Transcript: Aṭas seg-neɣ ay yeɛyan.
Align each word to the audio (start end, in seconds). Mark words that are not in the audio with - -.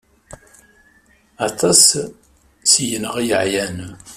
Aṭas 1.47 1.81
seg-neɣ 2.71 3.13
ay 3.21 3.27
yeɛyan. 3.29 3.77